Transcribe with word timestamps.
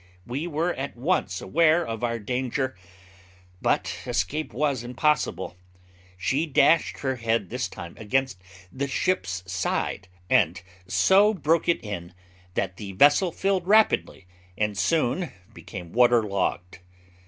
We 0.25 0.47
were 0.47 0.73
at 0.73 0.97
once 0.97 1.41
aware 1.41 1.85
of 1.85 2.03
our 2.03 2.17
danger, 2.17 2.75
but 3.61 3.99
escape 4.07 4.51
was 4.51 4.83
impossible. 4.83 5.55
She 6.17 6.47
dashed 6.47 6.97
her 7.01 7.17
head 7.17 7.51
this 7.51 7.67
time 7.67 7.93
against 7.99 8.41
the 8.71 8.87
ship's 8.87 9.43
side, 9.45 10.07
and 10.27 10.59
so 10.87 11.35
broke 11.35 11.69
it 11.69 11.83
in 11.83 12.15
that 12.55 12.77
the 12.77 12.93
vessel 12.93 13.31
filled 13.31 13.67
rapidly, 13.67 14.25
and 14.57 14.75
soon 14.75 15.33
became 15.53 15.93
water 15.93 16.23
logged. 16.23 16.79